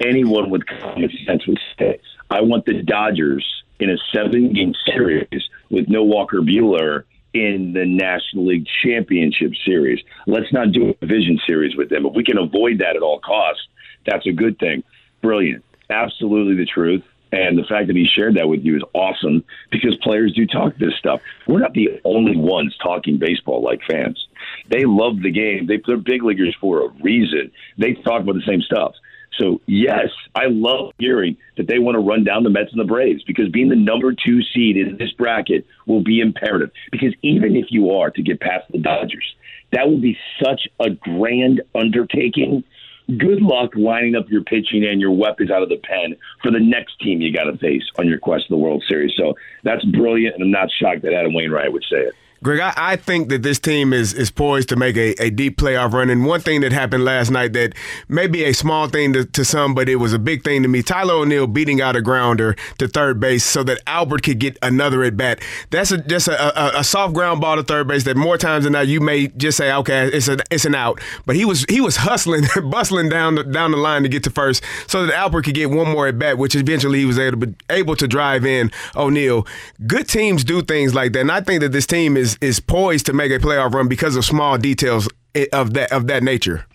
anyone 0.00 0.50
with 0.50 0.66
common 0.66 1.10
sense 1.26 1.46
would 1.46 1.60
say, 1.78 2.00
I 2.30 2.40
want 2.40 2.66
the 2.66 2.82
Dodgers 2.82 3.46
in 3.78 3.90
a 3.90 3.96
seven 4.12 4.52
game 4.52 4.74
series 4.86 5.48
with 5.70 5.88
no 5.88 6.04
Walker 6.04 6.40
Buehler 6.40 7.04
in 7.32 7.72
the 7.72 7.84
National 7.84 8.46
League 8.46 8.66
Championship 8.82 9.52
Series. 9.64 10.00
Let's 10.26 10.52
not 10.52 10.72
do 10.72 10.90
a 10.90 10.94
division 10.94 11.38
series 11.46 11.76
with 11.76 11.90
them. 11.90 12.06
If 12.06 12.14
we 12.14 12.24
can 12.24 12.38
avoid 12.38 12.78
that 12.78 12.96
at 12.96 13.02
all 13.02 13.18
costs, 13.18 13.66
that's 14.06 14.26
a 14.26 14.32
good 14.32 14.58
thing. 14.58 14.84
Brilliant. 15.20 15.64
Absolutely 15.90 16.56
the 16.56 16.66
truth. 16.66 17.02
And 17.34 17.58
the 17.58 17.64
fact 17.64 17.88
that 17.88 17.96
he 17.96 18.06
shared 18.06 18.36
that 18.36 18.48
with 18.48 18.64
you 18.64 18.76
is 18.76 18.82
awesome 18.92 19.44
because 19.72 19.96
players 19.96 20.32
do 20.34 20.46
talk 20.46 20.76
this 20.76 20.94
stuff. 20.94 21.20
We're 21.48 21.58
not 21.58 21.74
the 21.74 22.00
only 22.04 22.36
ones 22.36 22.76
talking 22.80 23.18
baseball 23.18 23.60
like 23.60 23.80
fans. 23.90 24.28
They 24.68 24.84
love 24.84 25.20
the 25.20 25.32
game. 25.32 25.66
They, 25.66 25.82
they're 25.84 25.96
big 25.96 26.22
leaguers 26.22 26.56
for 26.60 26.84
a 26.84 26.88
reason. 27.02 27.50
They 27.76 27.94
talk 27.94 28.22
about 28.22 28.36
the 28.36 28.46
same 28.46 28.62
stuff. 28.62 28.94
So, 29.36 29.60
yes, 29.66 30.10
I 30.36 30.46
love 30.46 30.92
hearing 30.98 31.36
that 31.56 31.66
they 31.66 31.80
want 31.80 31.96
to 31.96 32.00
run 32.00 32.22
down 32.22 32.44
the 32.44 32.50
Mets 32.50 32.70
and 32.70 32.80
the 32.80 32.84
Braves 32.84 33.24
because 33.24 33.48
being 33.48 33.68
the 33.68 33.74
number 33.74 34.12
two 34.12 34.40
seed 34.42 34.76
in 34.76 34.96
this 34.96 35.10
bracket 35.10 35.66
will 35.86 36.04
be 36.04 36.20
imperative. 36.20 36.70
Because 36.92 37.14
even 37.22 37.56
if 37.56 37.66
you 37.70 37.90
are 37.90 38.10
to 38.10 38.22
get 38.22 38.38
past 38.38 38.70
the 38.70 38.78
Dodgers, 38.78 39.34
that 39.72 39.88
will 39.88 39.98
be 39.98 40.16
such 40.40 40.68
a 40.78 40.90
grand 40.90 41.62
undertaking. 41.74 42.62
Good 43.06 43.42
luck 43.42 43.76
lining 43.76 44.14
up 44.14 44.30
your 44.30 44.42
pitching 44.42 44.84
and 44.84 45.00
your 45.00 45.10
weapons 45.10 45.50
out 45.50 45.62
of 45.62 45.68
the 45.68 45.76
pen 45.76 46.16
for 46.42 46.50
the 46.50 46.60
next 46.60 46.98
team 47.00 47.20
you 47.20 47.32
got 47.32 47.44
to 47.44 47.56
face 47.58 47.84
on 47.98 48.08
your 48.08 48.18
quest 48.18 48.46
to 48.46 48.54
the 48.54 48.56
World 48.56 48.82
Series. 48.88 49.14
So 49.16 49.34
that's 49.62 49.84
brilliant, 49.84 50.34
and 50.34 50.42
I'm 50.42 50.50
not 50.50 50.70
shocked 50.70 51.02
that 51.02 51.12
Adam 51.12 51.34
Wainwright 51.34 51.72
would 51.72 51.84
say 51.84 51.98
it. 51.98 52.14
Greg, 52.42 52.60
I, 52.60 52.74
I, 52.76 52.96
think 52.96 53.30
that 53.30 53.42
this 53.42 53.58
team 53.58 53.94
is 53.94 54.12
is 54.12 54.30
poised 54.30 54.68
to 54.68 54.76
make 54.76 54.96
a, 54.96 55.14
a 55.22 55.30
deep 55.30 55.56
playoff 55.56 55.92
run. 55.92 56.10
And 56.10 56.26
one 56.26 56.40
thing 56.40 56.60
that 56.60 56.72
happened 56.72 57.02
last 57.02 57.30
night 57.30 57.54
that 57.54 57.74
may 58.06 58.26
be 58.26 58.44
a 58.44 58.52
small 58.52 58.86
thing 58.86 59.14
to, 59.14 59.24
to 59.24 59.44
some, 59.46 59.74
but 59.74 59.88
it 59.88 59.96
was 59.96 60.12
a 60.12 60.18
big 60.18 60.44
thing 60.44 60.62
to 60.62 60.68
me. 60.68 60.82
Tyler 60.82 61.14
O'Neill 61.14 61.46
beating 61.46 61.80
out 61.80 61.96
a 61.96 62.02
grounder 62.02 62.54
to 62.78 62.86
third 62.86 63.18
base 63.18 63.44
so 63.44 63.62
that 63.62 63.80
Albert 63.86 64.24
could 64.24 64.38
get 64.38 64.58
another 64.60 65.02
at 65.04 65.16
bat. 65.16 65.40
That's 65.70 65.90
a, 65.90 65.98
just 65.98 66.28
a, 66.28 66.76
a, 66.76 66.80
a, 66.80 66.84
soft 66.84 67.14
ground 67.14 67.40
ball 67.40 67.56
to 67.56 67.62
third 67.62 67.88
base 67.88 68.04
that 68.04 68.16
more 68.16 68.36
times 68.36 68.64
than 68.64 68.74
not 68.74 68.88
you 68.88 69.00
may 69.00 69.28
just 69.28 69.56
say, 69.56 69.72
okay, 69.72 70.08
it's 70.08 70.28
a, 70.28 70.36
it's 70.50 70.66
an 70.66 70.74
out. 70.74 71.00
But 71.24 71.36
he 71.36 71.46
was 71.46 71.64
he 71.70 71.80
was 71.80 71.96
hustling, 71.96 72.44
bustling 72.70 73.08
down 73.08 73.36
the, 73.36 73.44
down 73.44 73.70
the 73.70 73.78
line 73.78 74.02
to 74.02 74.08
get 74.10 74.22
to 74.24 74.30
first 74.30 74.62
so 74.86 75.06
that 75.06 75.14
Albert 75.14 75.42
could 75.46 75.54
get 75.54 75.70
one 75.70 75.90
more 75.90 76.08
at 76.08 76.18
bat, 76.18 76.36
which 76.36 76.54
eventually 76.54 76.98
he 76.98 77.06
was 77.06 77.18
able 77.18 77.40
to, 77.40 77.54
able 77.70 77.96
to 77.96 78.06
drive 78.06 78.44
in 78.44 78.70
O'Neill. 78.94 79.46
Good 79.86 80.08
teams 80.08 80.44
do 80.44 80.60
things 80.60 80.94
like 80.94 81.14
that, 81.14 81.20
and 81.20 81.32
I 81.32 81.40
think 81.40 81.62
that 81.62 81.72
this 81.72 81.86
team 81.86 82.18
is 82.18 82.33
is 82.40 82.60
poised 82.60 83.06
to 83.06 83.12
make 83.12 83.32
a 83.32 83.38
playoff 83.38 83.72
run 83.72 83.88
because 83.88 84.16
of 84.16 84.24
small 84.24 84.58
details 84.58 85.08
of 85.52 85.74
that 85.74 85.92
of 85.92 86.06
that 86.06 86.22
nature. 86.22 86.66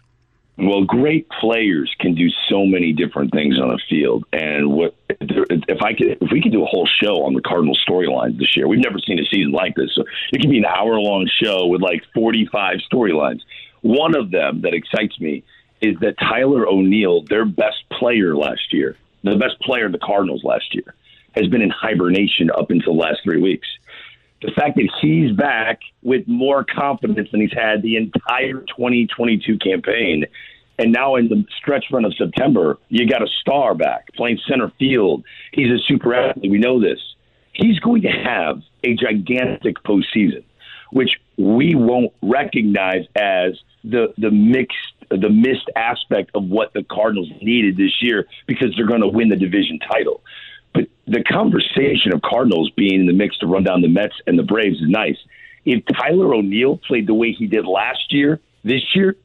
Well, 0.57 0.83
great 0.83 1.29
players 1.39 1.93
can 1.99 2.15
do 2.15 2.27
so 2.49 2.65
many 2.65 2.91
different 2.91 3.31
things 3.31 3.57
on 3.57 3.71
a 3.71 3.77
field, 3.89 4.25
and 4.33 4.73
what 4.73 4.93
if 5.21 5.81
I 5.81 5.93
could 5.93 6.17
if 6.21 6.31
we 6.31 6.41
could 6.41 6.51
do 6.51 6.63
a 6.63 6.65
whole 6.65 6.87
show 7.01 7.23
on 7.23 7.33
the 7.33 7.41
Cardinal 7.41 7.77
storylines 7.87 8.37
this 8.37 8.57
year? 8.57 8.67
We've 8.67 8.83
never 8.83 8.99
seen 8.99 9.19
a 9.19 9.25
season 9.25 9.53
like 9.53 9.75
this, 9.75 9.91
so 9.95 10.03
it 10.33 10.41
could 10.41 10.49
be 10.49 10.57
an 10.57 10.65
hour 10.65 10.99
long 10.99 11.29
show 11.41 11.67
with 11.67 11.81
like 11.81 12.03
forty 12.13 12.45
five 12.51 12.79
storylines. 12.91 13.39
One 13.81 14.17
of 14.17 14.31
them 14.31 14.61
that 14.61 14.73
excites 14.73 15.17
me 15.21 15.43
is 15.79 15.97
that 16.01 16.19
Tyler 16.19 16.67
O'Neill, 16.67 17.23
their 17.23 17.45
best 17.45 17.77
player 17.89 18.35
last 18.35 18.73
year, 18.73 18.97
the 19.23 19.37
best 19.37 19.57
player 19.61 19.85
of 19.85 19.93
the 19.93 19.99
Cardinals 19.99 20.43
last 20.43 20.75
year, 20.75 20.93
has 21.35 21.47
been 21.47 21.61
in 21.61 21.69
hibernation 21.69 22.51
up 22.51 22.69
until 22.69 22.95
the 22.95 22.99
last 22.99 23.21
three 23.23 23.39
weeks 23.39 23.67
the 24.41 24.51
fact 24.51 24.75
that 24.75 24.89
he's 25.01 25.31
back 25.35 25.81
with 26.01 26.27
more 26.27 26.63
confidence 26.63 27.29
than 27.31 27.41
he's 27.41 27.53
had 27.53 27.81
the 27.81 27.97
entire 27.97 28.61
2022 28.61 29.57
campaign. 29.57 30.25
And 30.77 30.93
now 30.93 31.15
in 31.15 31.27
the 31.27 31.43
stretch 31.57 31.85
run 31.91 32.05
of 32.05 32.15
September, 32.15 32.77
you 32.87 33.07
got 33.07 33.21
a 33.21 33.27
star 33.41 33.75
back 33.75 34.07
playing 34.15 34.39
center 34.47 34.71
field. 34.79 35.23
He's 35.51 35.69
a 35.69 35.77
super 35.79 36.13
athlete. 36.13 36.49
We 36.49 36.57
know 36.57 36.79
this. 36.79 36.99
He's 37.53 37.79
going 37.79 38.03
to 38.03 38.09
have 38.09 38.61
a 38.85 38.95
gigantic 38.95 39.75
postseason, 39.83 40.43
which 40.91 41.19
we 41.37 41.75
won't 41.75 42.13
recognize 42.21 43.05
as 43.15 43.59
the 43.83 44.13
the 44.17 44.31
mixed 44.31 44.77
the 45.09 45.29
missed 45.29 45.69
aspect 45.75 46.31
of 46.33 46.45
what 46.45 46.71
the 46.73 46.83
Cardinals 46.83 47.29
needed 47.41 47.75
this 47.75 48.01
year 48.01 48.27
because 48.47 48.73
they're 48.75 48.87
going 48.87 49.01
to 49.01 49.07
win 49.07 49.29
the 49.29 49.35
division 49.35 49.79
title. 49.79 50.21
But 50.73 50.87
the 51.07 51.23
conversation 51.23 52.13
of 52.13 52.21
Cardinals 52.21 52.71
being 52.75 53.01
in 53.01 53.05
the 53.07 53.13
mix 53.13 53.37
to 53.39 53.47
run 53.47 53.63
down 53.63 53.81
the 53.81 53.87
Mets 53.87 54.15
and 54.27 54.37
the 54.37 54.43
Braves 54.43 54.77
is 54.77 54.89
nice. 54.89 55.17
If 55.65 55.83
Tyler 55.85 56.33
O'Neill 56.33 56.77
played 56.77 57.07
the 57.07 57.13
way 57.13 57.31
he 57.31 57.47
did 57.47 57.65
last 57.65 58.11
year, 58.13 58.39
this 58.63 58.81
year, 58.95 59.15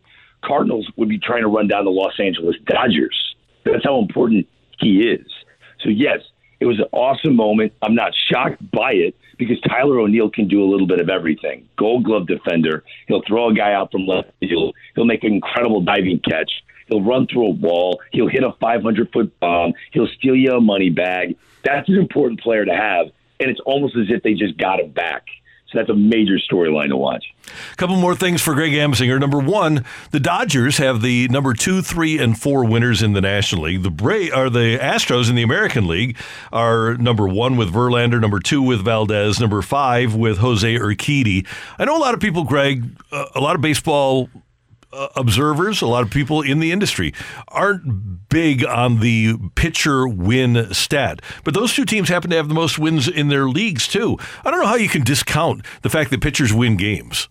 Cardinals 0.43 0.91
would 0.97 1.09
be 1.09 1.19
trying 1.19 1.43
to 1.43 1.49
run 1.49 1.69
down 1.69 1.85
the 1.85 1.91
Los 1.91 2.19
Angeles 2.19 2.57
Dodgers. 2.67 3.35
That's 3.65 3.85
how 3.85 3.99
important 3.99 4.47
he 4.79 5.09
is. 5.09 5.27
So 5.83 5.89
yes, 5.89 6.21
it 6.61 6.67
was 6.67 6.79
an 6.79 6.87
awesome 6.93 7.37
moment. 7.37 7.73
I'm 7.83 7.95
not 7.95 8.13
shocked 8.31 8.71
by 8.71 8.93
it 8.93 9.15
because 9.39 9.61
Tyler 9.63 10.01
O'Neill 10.01 10.31
can 10.31 10.49
do 10.49 10.63
a 10.63 10.69
little 10.69 10.87
bit 10.87 11.01
of 11.01 11.09
everything. 11.09 11.69
Gold 11.77 12.05
glove 12.05 12.27
defender. 12.27 12.85
He'll 13.09 13.23
throw 13.27 13.51
a 13.51 13.55
guy 13.55 13.73
out 13.73 13.91
from 13.91 14.07
left 14.07 14.31
field. 14.41 14.75
He'll 14.95 15.05
make 15.05 15.25
an 15.25 15.33
incredible 15.33 15.81
diving 15.81 16.21
catch. 16.21 16.51
He'll 16.89 17.03
run 17.03 17.27
through 17.27 17.47
a 17.47 17.51
wall. 17.51 18.01
He'll 18.13 18.29
hit 18.29 18.43
a 18.43 18.53
500 18.61 19.13
foot 19.13 19.39
bomb. 19.41 19.73
He'll 19.93 20.09
steal 20.19 20.37
you 20.37 20.53
a 20.53 20.61
money 20.61 20.91
bag. 20.91 21.37
That's 21.65 21.89
an 21.89 21.97
important 21.97 22.41
player 22.41 22.65
to 22.65 22.75
have. 22.75 23.07
And 23.41 23.51
it's 23.51 23.61
almost 23.67 23.97
as 23.97 24.07
if 24.11 24.23
they 24.23 24.35
just 24.35 24.57
got 24.57 24.81
him 24.81 24.91
back. 24.91 25.27
So 25.75 25.79
that's 25.81 25.91
a 25.91 25.95
major 25.95 26.39
storyline 26.39 26.91
to 26.91 26.97
watch. 26.97 27.25
A 27.73 27.77
couple 27.77 27.97
more 27.97 28.15
things 28.15 28.41
for 28.41 28.55
Greg 28.55 28.73
Amsinger. 28.73 29.19
Number 29.19 29.41
one, 29.41 29.85
the 30.13 30.21
Dodgers 30.21 30.79
have 30.79 31.03
the 31.03 31.27
number 31.29 31.53
two, 31.53 31.83
three, 31.83 32.17
and 32.17 32.39
four 32.39 32.65
winners 32.65 33.03
in 33.03 33.13
the 33.13 33.21
National 33.21 33.63
League. 33.63 33.83
The 33.83 33.91
Bra- 33.91 34.49
the 34.51 34.79
Astros 34.81 35.29
in 35.29 35.35
the 35.35 35.43
American 35.43 35.89
League 35.89 36.17
are 36.53 36.95
number 36.95 37.27
one 37.27 37.57
with 37.57 37.73
Verlander, 37.75 38.21
number 38.21 38.39
two 38.39 38.63
with 38.63 38.85
Valdez, 38.85 39.41
number 39.41 39.61
five 39.63 40.15
with 40.15 40.39
Jose 40.39 40.79
Urquidy. 40.79 41.45
I 41.77 41.85
know 41.87 41.97
a 41.97 41.99
lot 41.99 42.15
of 42.15 42.21
people, 42.21 42.45
Greg, 42.45 42.85
a 43.11 43.41
lot 43.41 43.57
of 43.57 43.61
baseball 43.61 44.31
Uh, 44.95 45.09
observers, 45.17 45.83
a 45.83 45.87
lot 45.87 46.05
of 46.05 46.11
people 46.11 46.41
in 46.41 46.61
the 46.61 46.71
industry 46.71 47.13
aren't 47.49 48.29
big 48.29 48.65
on 48.65 49.01
the 49.01 49.37
pitcher 49.57 50.07
win 50.07 50.73
stat. 50.73 51.21
But 51.43 51.53
those 51.53 51.75
two 51.75 51.85
teams 51.85 52.09
happen 52.09 52.31
to 52.31 52.37
have 52.37 52.47
the 52.47 52.55
most 52.55 52.79
wins 52.79 53.09
in 53.09 53.27
their 53.27 53.49
leagues, 53.49 53.89
too. 53.89 54.17
I 54.45 54.53
don't 54.53 54.61
know 54.61 54.69
how 54.69 54.77
you 54.77 54.89
can 54.89 55.03
discount 55.03 55.65
the 55.83 55.91
fact 55.91 56.11
that 56.11 56.23
pitchers 56.23 56.53
win 56.53 56.77
games. 56.77 57.29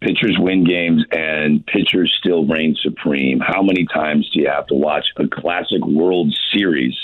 Pitchers 0.00 0.36
win 0.40 0.64
games 0.64 1.04
and 1.12 1.64
pitchers 1.66 2.12
still 2.18 2.44
reign 2.44 2.76
supreme. 2.82 3.38
How 3.38 3.62
many 3.62 3.86
times 3.86 4.28
do 4.30 4.40
you 4.40 4.48
have 4.48 4.66
to 4.66 4.74
watch 4.74 5.06
a 5.18 5.28
classic 5.28 5.84
World 5.86 6.34
Series 6.52 6.96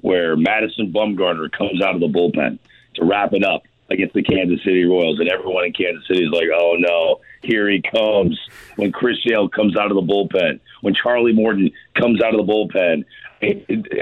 where 0.00 0.36
Madison 0.36 0.90
Bumgarner 0.90 1.52
comes 1.52 1.82
out 1.82 1.94
of 1.94 2.00
the 2.00 2.08
bullpen 2.08 2.58
to 2.94 3.04
wrap 3.04 3.34
it 3.34 3.44
up 3.44 3.62
against 3.90 4.14
the 4.14 4.22
Kansas 4.22 4.60
City 4.64 4.84
Royals, 4.84 5.20
and 5.20 5.28
everyone 5.28 5.64
in 5.64 5.72
Kansas 5.72 6.06
City 6.06 6.24
is 6.24 6.30
like, 6.30 6.48
"Oh 6.54 6.76
no, 6.78 7.20
here 7.42 7.68
he 7.68 7.82
comes!" 7.82 8.38
When 8.76 8.92
Chris 8.92 9.16
Sale 9.26 9.48
comes 9.48 9.76
out 9.76 9.90
of 9.90 9.96
the 9.96 10.02
bullpen, 10.02 10.60
when 10.80 10.94
Charlie 10.94 11.32
Morton 11.32 11.70
comes 11.94 12.22
out 12.22 12.34
of 12.34 12.44
the 12.44 12.52
bullpen, 12.52 13.04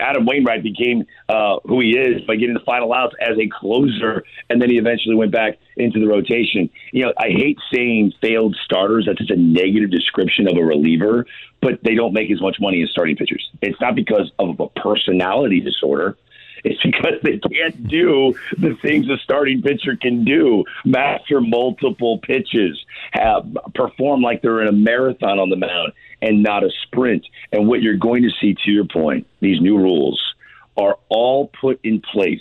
Adam 0.00 0.26
Wainwright 0.26 0.62
became 0.62 1.04
uh, 1.28 1.58
who 1.64 1.80
he 1.80 1.96
is 1.96 2.22
by 2.22 2.36
getting 2.36 2.54
the 2.54 2.60
final 2.60 2.92
outs 2.92 3.14
as 3.20 3.36
a 3.38 3.48
closer, 3.48 4.24
and 4.48 4.60
then 4.60 4.70
he 4.70 4.78
eventually 4.78 5.14
went 5.14 5.32
back 5.32 5.58
into 5.76 5.98
the 5.98 6.06
rotation. 6.06 6.70
You 6.92 7.06
know, 7.06 7.12
I 7.18 7.28
hate 7.28 7.58
saying 7.72 8.12
failed 8.20 8.56
starters. 8.64 9.06
That's 9.06 9.18
just 9.18 9.30
a 9.30 9.36
negative 9.36 9.90
description 9.90 10.48
of 10.48 10.56
a 10.56 10.64
reliever, 10.64 11.26
but 11.60 11.82
they 11.82 11.94
don't 11.94 12.12
make 12.12 12.30
as 12.30 12.40
much 12.40 12.58
money 12.60 12.82
as 12.82 12.90
starting 12.90 13.16
pitchers. 13.16 13.48
It's 13.60 13.80
not 13.80 13.94
because 13.94 14.30
of 14.38 14.60
a 14.60 14.68
personality 14.68 15.60
disorder. 15.60 16.16
It's 16.64 16.80
because 16.82 17.14
they 17.22 17.38
can't 17.38 17.88
do 17.88 18.34
the 18.56 18.76
things 18.80 19.08
a 19.08 19.16
starting 19.18 19.62
pitcher 19.62 19.96
can 19.96 20.24
do 20.24 20.64
master 20.84 21.40
multiple 21.40 22.18
pitches, 22.18 22.84
have 23.10 23.56
perform 23.74 24.22
like 24.22 24.42
they're 24.42 24.62
in 24.62 24.68
a 24.68 24.72
marathon 24.72 25.38
on 25.38 25.50
the 25.50 25.56
mound 25.56 25.92
and 26.20 26.42
not 26.42 26.62
a 26.62 26.70
sprint. 26.84 27.26
And 27.50 27.66
what 27.66 27.82
you're 27.82 27.96
going 27.96 28.22
to 28.22 28.30
see, 28.40 28.54
to 28.64 28.70
your 28.70 28.84
point, 28.84 29.26
these 29.40 29.60
new 29.60 29.76
rules 29.76 30.22
are 30.76 30.98
all 31.08 31.48
put 31.60 31.80
in 31.82 32.00
place 32.00 32.40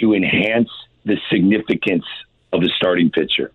to 0.00 0.14
enhance 0.14 0.70
the 1.04 1.16
significance 1.30 2.04
of 2.52 2.60
the 2.60 2.70
starting 2.76 3.10
pitcher. 3.10 3.52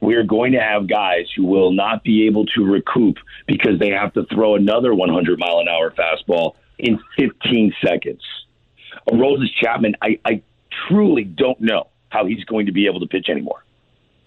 We 0.00 0.14
are 0.14 0.22
going 0.22 0.52
to 0.52 0.60
have 0.60 0.86
guys 0.86 1.26
who 1.34 1.44
will 1.44 1.72
not 1.72 2.04
be 2.04 2.26
able 2.26 2.46
to 2.46 2.64
recoup 2.64 3.16
because 3.46 3.78
they 3.78 3.90
have 3.90 4.12
to 4.14 4.24
throw 4.24 4.54
another 4.54 4.94
100 4.94 5.38
mile 5.38 5.58
an 5.58 5.68
hour 5.68 5.90
fastball 5.90 6.54
in 6.78 7.00
15 7.16 7.74
seconds. 7.84 8.22
Aroldis 9.10 9.52
Chapman, 9.60 9.96
I, 10.02 10.18
I 10.24 10.42
truly 10.88 11.24
don't 11.24 11.60
know 11.60 11.88
how 12.10 12.26
he's 12.26 12.44
going 12.44 12.66
to 12.66 12.72
be 12.72 12.86
able 12.86 13.00
to 13.00 13.06
pitch 13.06 13.28
anymore. 13.28 13.64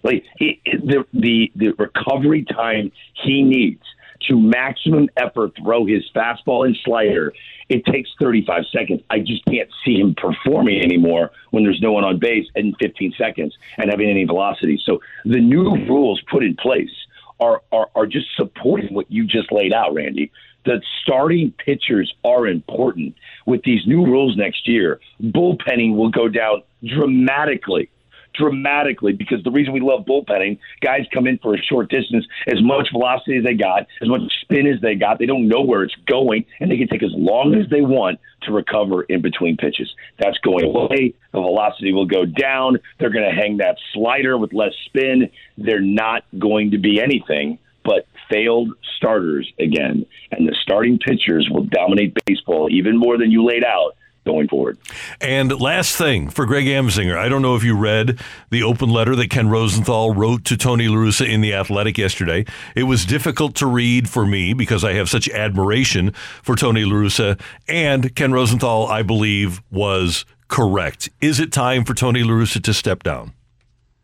Like 0.02 0.24
he, 0.36 0.60
the 0.64 1.04
the 1.12 1.52
the 1.54 1.72
recovery 1.78 2.44
time 2.44 2.90
he 3.24 3.42
needs 3.42 3.82
to 4.28 4.38
maximum 4.38 5.08
effort 5.16 5.52
throw 5.56 5.86
his 5.86 6.02
fastball 6.14 6.64
and 6.66 6.76
slider, 6.84 7.32
it 7.68 7.84
takes 7.86 8.10
35 8.20 8.64
seconds. 8.72 9.02
I 9.10 9.18
just 9.20 9.44
can't 9.46 9.68
see 9.84 9.98
him 9.98 10.14
performing 10.14 10.80
anymore 10.80 11.30
when 11.50 11.64
there's 11.64 11.80
no 11.80 11.92
one 11.92 12.04
on 12.04 12.18
base 12.18 12.46
in 12.54 12.74
15 12.80 13.14
seconds 13.18 13.56
and 13.78 13.90
having 13.90 14.08
any 14.08 14.24
velocity. 14.24 14.80
So 14.84 15.00
the 15.24 15.40
new 15.40 15.74
rules 15.86 16.20
put 16.30 16.44
in 16.44 16.56
place 16.56 16.92
are, 17.40 17.62
are, 17.72 17.88
are 17.94 18.06
just 18.06 18.26
supporting 18.36 18.94
what 18.94 19.10
you 19.10 19.26
just 19.26 19.52
laid 19.52 19.72
out, 19.72 19.94
Randy 19.94 20.30
that 20.64 20.82
starting 21.02 21.52
pitchers 21.52 22.14
are 22.24 22.46
important. 22.46 23.14
With 23.46 23.62
these 23.64 23.86
new 23.86 24.04
rules 24.04 24.36
next 24.36 24.68
year, 24.68 25.00
bullpenning 25.20 25.96
will 25.96 26.10
go 26.10 26.28
down 26.28 26.62
dramatically. 26.84 27.90
Dramatically, 28.34 29.12
because 29.12 29.42
the 29.44 29.50
reason 29.50 29.72
we 29.72 29.80
love 29.80 30.06
bullpenning, 30.06 30.58
guys 30.80 31.06
come 31.12 31.26
in 31.26 31.38
for 31.38 31.54
a 31.54 31.58
short 31.58 31.90
distance, 31.90 32.26
as 32.46 32.62
much 32.62 32.88
velocity 32.92 33.36
as 33.36 33.44
they 33.44 33.54
got, 33.54 33.86
as 34.00 34.08
much 34.08 34.22
spin 34.40 34.66
as 34.66 34.80
they 34.80 34.94
got. 34.94 35.18
They 35.18 35.26
don't 35.26 35.48
know 35.48 35.60
where 35.60 35.82
it's 35.82 35.94
going, 36.06 36.46
and 36.60 36.70
they 36.70 36.78
can 36.78 36.88
take 36.88 37.02
as 37.02 37.12
long 37.14 37.54
as 37.54 37.68
they 37.70 37.82
want 37.82 38.20
to 38.42 38.52
recover 38.52 39.02
in 39.02 39.20
between 39.20 39.56
pitches. 39.56 39.92
That's 40.18 40.38
going 40.38 40.64
away. 40.64 41.14
The 41.32 41.40
velocity 41.40 41.92
will 41.92 42.06
go 42.06 42.24
down. 42.24 42.78
They're 42.98 43.10
going 43.10 43.28
to 43.28 43.36
hang 43.36 43.58
that 43.58 43.76
slider 43.92 44.38
with 44.38 44.52
less 44.52 44.72
spin. 44.86 45.30
They're 45.58 45.80
not 45.80 46.24
going 46.38 46.70
to 46.72 46.78
be 46.78 47.00
anything 47.00 47.58
but 47.84 48.06
failed 48.30 48.70
starters 48.96 49.52
again, 49.58 50.06
and 50.30 50.48
the 50.48 50.56
starting 50.62 50.98
pitchers 50.98 51.48
will 51.50 51.64
dominate 51.64 52.16
baseball 52.26 52.68
even 52.70 52.96
more 52.96 53.18
than 53.18 53.30
you 53.30 53.44
laid 53.44 53.64
out 53.64 53.96
going 54.24 54.48
forward. 54.48 54.78
And 55.20 55.60
last 55.60 55.96
thing 55.96 56.30
for 56.30 56.46
Greg 56.46 56.66
Amsinger, 56.66 57.16
I 57.16 57.28
don't 57.28 57.42
know 57.42 57.56
if 57.56 57.64
you 57.64 57.76
read 57.76 58.20
the 58.50 58.62
open 58.62 58.88
letter 58.90 59.16
that 59.16 59.30
Ken 59.30 59.48
Rosenthal 59.48 60.14
wrote 60.14 60.44
to 60.46 60.56
Tony 60.56 60.88
La 60.88 60.96
Russa 60.96 61.28
in 61.28 61.40
The 61.40 61.54
Athletic 61.54 61.98
yesterday. 61.98 62.44
It 62.76 62.84
was 62.84 63.04
difficult 63.04 63.54
to 63.56 63.66
read 63.66 64.08
for 64.08 64.24
me 64.24 64.54
because 64.54 64.84
I 64.84 64.92
have 64.94 65.08
such 65.08 65.28
admiration 65.30 66.12
for 66.42 66.54
Tony 66.54 66.84
La 66.84 66.92
Russa, 66.92 67.40
and 67.68 68.14
Ken 68.14 68.32
Rosenthal, 68.32 68.86
I 68.86 69.02
believe, 69.02 69.62
was 69.70 70.24
correct. 70.48 71.10
Is 71.20 71.40
it 71.40 71.52
time 71.52 71.84
for 71.84 71.94
Tony 71.94 72.22
La 72.22 72.32
Russa 72.32 72.62
to 72.62 72.74
step 72.74 73.02
down? 73.02 73.32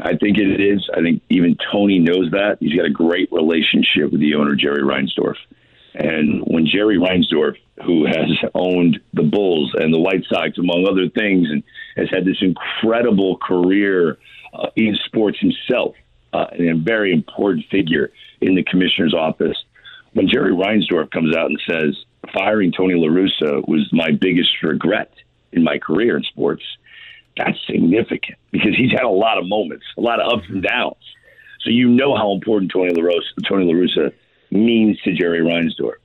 I 0.01 0.17
think 0.17 0.39
it 0.39 0.61
is. 0.61 0.89
I 0.97 1.01
think 1.01 1.23
even 1.29 1.57
Tony 1.73 1.99
knows 1.99 2.31
that. 2.31 2.59
He's 2.61 2.77
got 2.77 2.87
a 2.87 2.91
great 2.91 3.31
relationship 3.33 4.13
with 4.13 4.21
the 4.21 4.35
owner, 4.37 4.55
Jerry 4.55 4.83
Reinsdorf. 4.83 5.35
And 5.99 6.45
when 6.47 6.65
Jerry 6.65 6.97
Reinsdorf, 6.97 7.57
who 7.85 8.07
has 8.07 8.31
owned 8.55 9.01
the 9.15 9.25
Bulls 9.25 9.75
and 9.75 9.93
the 9.93 9.99
White 9.99 10.25
Sox, 10.29 10.57
among 10.57 10.87
other 10.89 11.09
things, 11.09 11.49
and 11.51 11.65
has 11.97 12.09
had 12.09 12.25
this 12.25 12.41
incredible 12.41 13.37
career 13.39 14.17
uh, 14.55 14.69
in 14.77 14.97
sports 15.07 15.39
himself, 15.41 15.97
uh, 16.33 16.47
and 16.53 16.71
a 16.71 16.77
very 16.77 17.13
important 17.13 17.67
figure 17.69 18.13
in 18.41 18.55
the 18.55 18.63
commissioner's 18.63 19.13
office, 19.13 19.57
when 20.13 20.29
Jerry 20.29 20.53
Reinsdorf 20.53 21.11
comes 21.11 21.37
out 21.37 21.51
and 21.51 21.61
says, 21.69 21.97
firing 22.33 22.71
Tony 22.71 22.95
La 22.95 23.09
Russa 23.09 23.67
was 23.67 23.89
my 23.93 24.13
biggest 24.13 24.51
regret 24.63 25.13
in 25.53 25.65
my 25.65 25.79
career 25.79 26.17
in 26.17 26.23
sports, 26.23 26.63
that's 27.37 27.59
significant 27.67 28.39
because 28.53 28.77
he's 28.77 28.93
had 28.93 29.03
a 29.03 29.09
lot 29.09 29.39
of 29.39 29.47
moments, 29.49 29.85
a 29.97 30.01
lot 30.01 30.21
of 30.21 30.33
ups 30.33 30.47
and 30.49 30.63
downs. 30.63 30.97
So 31.63 31.71
you 31.71 31.89
know 31.89 32.15
how 32.17 32.33
important 32.33 32.71
Tony 32.71 32.93
La 32.95 33.03
Russa, 33.03 33.49
Tony 33.49 33.65
La 33.65 33.75
Russa 33.75 34.13
means 34.51 35.01
to 35.03 35.13
Jerry 35.13 35.41
Reinsdorf. 35.41 35.97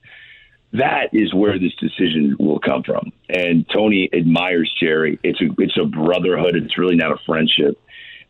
That 0.74 1.10
is 1.14 1.34
where 1.34 1.60
this 1.60 1.76
decision 1.76 2.36
will 2.40 2.60
come 2.60 2.84
from. 2.84 3.12
And 3.30 3.66
Tony 3.70 4.10
admires 4.12 4.74
Jerry. 4.80 5.20
It's 5.24 5.40
a 5.40 5.50
it's 5.60 5.78
a 5.78 5.86
brotherhood. 5.86 6.56
It's 6.56 6.78
really 6.78 6.96
not 6.96 7.12
a 7.12 7.18
friendship. 7.26 7.80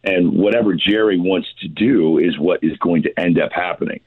And 0.03 0.33
whatever 0.33 0.73
Jerry 0.73 1.17
wants 1.17 1.47
to 1.61 1.69
do 1.69 2.17
is 2.17 2.37
what 2.37 2.61
is 2.61 2.77
going 2.79 3.03
to 3.03 3.17
end 3.17 3.39
up 3.39 3.53
happening. 3.53 4.01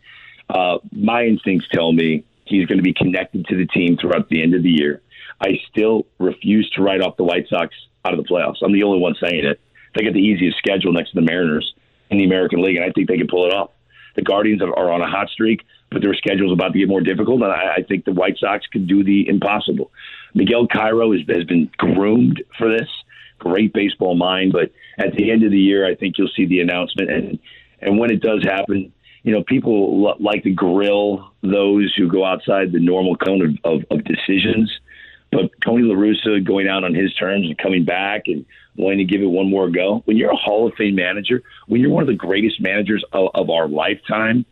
Uh, 0.50 0.78
my 0.92 1.24
instincts 1.24 1.66
tell 1.72 1.92
me 1.92 2.24
he's 2.44 2.66
going 2.66 2.78
to 2.78 2.84
be 2.84 2.92
connected 2.92 3.46
to 3.46 3.56
the 3.56 3.66
team 3.66 3.96
throughout 3.96 4.28
the 4.28 4.42
end 4.42 4.54
of 4.54 4.62
the 4.62 4.70
year. 4.70 5.00
I 5.40 5.58
still 5.70 6.06
refuse 6.18 6.68
to 6.70 6.82
write 6.82 7.00
off 7.00 7.16
the 7.16 7.24
White 7.24 7.48
Sox 7.48 7.74
out 8.04 8.12
of 8.12 8.22
the 8.22 8.28
playoffs. 8.28 8.56
I'm 8.62 8.72
the 8.72 8.82
only 8.82 9.00
one 9.00 9.14
saying 9.20 9.44
it. 9.44 9.60
They 9.94 10.02
get 10.02 10.12
the 10.12 10.20
easiest 10.20 10.58
schedule 10.58 10.92
next 10.92 11.10
to 11.12 11.16
the 11.16 11.26
Mariners 11.26 11.74
in 12.10 12.18
the 12.18 12.24
American 12.24 12.62
League, 12.62 12.76
and 12.76 12.84
I 12.84 12.90
think 12.90 13.08
they 13.08 13.16
can 13.16 13.28
pull 13.28 13.46
it 13.46 13.54
off. 13.54 13.70
The 14.16 14.22
Guardians 14.22 14.62
are 14.62 14.90
on 14.90 15.02
a 15.02 15.06
hot 15.06 15.28
streak, 15.28 15.62
but 15.90 16.02
their 16.02 16.14
schedule 16.14 16.50
is 16.50 16.52
about 16.52 16.72
to 16.72 16.78
get 16.78 16.88
more 16.88 17.00
difficult, 17.00 17.42
and 17.42 17.52
I, 17.52 17.74
I 17.78 17.82
think 17.82 18.04
the 18.04 18.12
White 18.12 18.38
Sox 18.38 18.66
can 18.66 18.86
do 18.86 19.04
the 19.04 19.28
impossible. 19.28 19.90
Miguel 20.34 20.66
Cairo 20.66 21.12
has, 21.12 21.22
been 21.22 21.70
groomed 21.76 22.42
for 22.58 22.68
this. 22.68 22.88
Great 23.38 23.72
baseball 23.72 24.14
mind, 24.14 24.52
but 24.52 24.72
at 24.98 25.14
the 25.14 25.30
end 25.30 25.44
of 25.44 25.50
the 25.50 25.58
year, 25.58 25.86
I 25.86 25.94
think 25.94 26.16
you'll 26.16 26.30
see 26.34 26.46
the 26.46 26.60
announcement, 26.60 27.10
and 27.10 27.38
and 27.82 27.98
when 27.98 28.10
it 28.10 28.22
does 28.22 28.42
happen, 28.42 28.92
you 29.22 29.32
know, 29.32 29.42
people 29.42 30.08
l- 30.08 30.16
like 30.18 30.44
to 30.44 30.50
grill 30.50 31.32
those 31.42 31.94
who 31.94 32.08
go 32.08 32.24
outside 32.24 32.72
the 32.72 32.80
normal 32.80 33.16
cone 33.16 33.58
of, 33.64 33.72
of, 33.72 33.84
of 33.90 34.04
decisions. 34.04 34.72
But 35.36 35.50
Tony 35.62 35.82
La 35.82 35.94
Russa 35.94 36.42
going 36.42 36.66
out 36.66 36.82
on 36.82 36.94
his 36.94 37.12
terms 37.12 37.46
and 37.46 37.58
coming 37.58 37.84
back 37.84 38.22
and 38.24 38.46
wanting 38.74 38.98
to 38.98 39.04
give 39.04 39.20
it 39.20 39.26
one 39.26 39.50
more 39.50 39.68
go. 39.68 40.00
When 40.06 40.16
you're 40.16 40.30
a 40.30 40.36
Hall 40.36 40.66
of 40.66 40.72
Fame 40.76 40.94
manager, 40.94 41.42
when 41.66 41.82
you're 41.82 41.90
one 41.90 42.02
of 42.02 42.06
the 42.06 42.14
greatest 42.14 42.58
managers 42.58 43.04
of, 43.12 43.28
of 43.34 43.50
our 43.50 43.68
lifetime, 43.68 44.46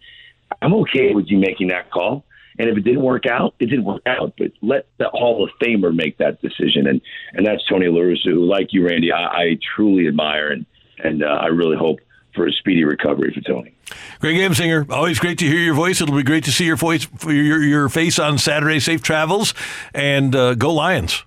I'm 0.61 0.75
okay 0.75 1.15
with 1.15 1.29
you 1.29 1.39
making 1.39 1.69
that 1.69 1.91
call. 1.91 2.27
And 2.59 2.69
if 2.69 2.77
it 2.77 2.83
didn't 2.83 3.01
work 3.01 3.25
out, 3.25 3.55
it 3.61 3.67
didn't 3.67 3.87
work 3.87 4.03
out. 4.05 4.35
But 4.37 4.53
let 4.61 4.87
the 4.99 5.09
Hall 5.09 5.43
of 5.43 5.51
Famer 5.59 5.95
make 5.95 6.19
that 6.19 6.43
decision, 6.43 6.87
and 6.87 7.01
and 7.33 7.47
that's 7.47 7.67
Tony 7.67 7.89
La 7.89 8.01
Russa, 8.01 8.27
who, 8.27 8.45
like 8.45 8.75
you, 8.75 8.87
Randy, 8.87 9.11
I, 9.11 9.25
I 9.25 9.59
truly 9.75 10.07
admire, 10.07 10.53
and 10.53 10.67
and 11.03 11.25
uh, 11.25 11.29
I 11.29 11.47
really 11.47 11.79
hope 11.79 12.01
for 12.35 12.47
a 12.47 12.53
speedy 12.53 12.85
recovery 12.85 13.33
for 13.33 13.41
Tony. 13.41 13.75
Greg 14.21 14.37
Amsinger, 14.37 14.91
always 14.91 15.19
great 15.19 15.39
to 15.39 15.47
hear 15.47 15.59
your 15.59 15.75
voice. 15.75 16.01
It'll 16.01 16.17
be 16.17 16.23
great 16.23 16.45
to 16.45 16.53
see 16.53 16.65
your 16.65 16.77
voice, 16.77 17.07
your 17.25 17.63
your 17.63 17.89
face 17.89 18.19
on 18.19 18.39
Saturday. 18.39 18.81
Safe 18.81 19.03
travels, 19.03 19.55
and 19.93 20.35
uh, 20.35 20.55
go 20.55 20.73
Lions. 20.73 21.25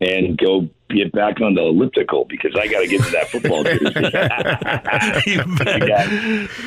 And 0.00 0.38
go 0.38 0.68
get 0.90 1.10
back 1.12 1.40
on 1.40 1.54
the 1.54 1.62
elliptical 1.62 2.24
because 2.26 2.54
I 2.54 2.68
got 2.68 2.80
to 2.80 2.86
get 2.86 3.02
to 3.02 3.10
that 3.10 3.28
football 3.28 3.64
jersey. 3.64 3.84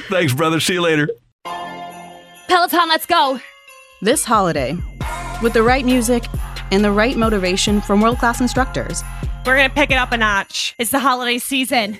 Thanks, 0.09 0.33
brother. 0.33 0.59
See 0.59 0.73
you 0.73 0.81
later. 0.81 1.09
Peloton, 2.47 2.89
let's 2.89 3.05
go. 3.05 3.39
This 4.01 4.25
holiday, 4.25 4.77
with 5.41 5.53
the 5.53 5.63
right 5.63 5.85
music 5.85 6.25
and 6.71 6.83
the 6.83 6.91
right 6.91 7.15
motivation 7.15 7.79
from 7.81 8.01
world 8.01 8.17
class 8.17 8.41
instructors, 8.41 9.01
we're 9.45 9.55
going 9.55 9.69
to 9.69 9.75
pick 9.75 9.91
it 9.91 9.95
up 9.95 10.11
a 10.11 10.17
notch. 10.17 10.75
It's 10.77 10.91
the 10.91 10.99
holiday 10.99 11.37
season. 11.37 11.99